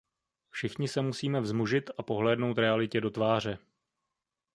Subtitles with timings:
[0.49, 3.59] Všichni se musíme vzmužit a pohlédnout realitě do tváře.